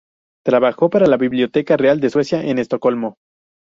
Trabajó 0.43 0.89
para 0.89 1.15
Biblioteca 1.15 1.77
Real 1.77 1.99
de 1.99 2.09
Suecia, 2.09 2.41
en 2.43 2.57
Estocolmo. 2.57 3.17